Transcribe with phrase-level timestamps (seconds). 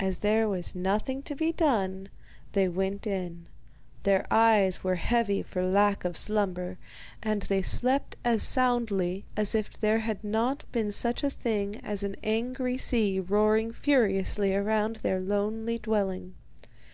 [0.00, 2.08] As there was nothing to be done,
[2.52, 3.48] they went in.
[4.04, 6.78] Their eyes were heavy for lack of slumber,
[7.22, 12.02] and they slept as soundly as if there had not been such a thing as
[12.02, 16.34] an angry sea roaring furiously around their lonely dwelling.